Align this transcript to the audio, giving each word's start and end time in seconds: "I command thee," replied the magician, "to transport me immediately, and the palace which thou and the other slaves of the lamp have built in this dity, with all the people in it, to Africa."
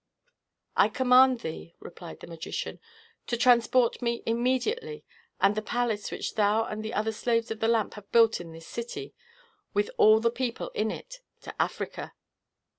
"I 0.75 0.89
command 0.89 1.41
thee," 1.41 1.75
replied 1.79 2.21
the 2.21 2.25
magician, 2.25 2.79
"to 3.27 3.37
transport 3.37 4.01
me 4.01 4.23
immediately, 4.25 5.05
and 5.39 5.53
the 5.53 5.61
palace 5.61 6.09
which 6.11 6.33
thou 6.33 6.63
and 6.65 6.83
the 6.83 6.91
other 6.95 7.11
slaves 7.11 7.51
of 7.51 7.59
the 7.59 7.67
lamp 7.67 7.93
have 7.93 8.11
built 8.11 8.41
in 8.41 8.51
this 8.51 8.65
dity, 8.73 9.13
with 9.75 9.91
all 9.97 10.19
the 10.19 10.31
people 10.31 10.69
in 10.69 10.89
it, 10.89 11.17
to 11.41 11.53
Africa." 11.61 12.15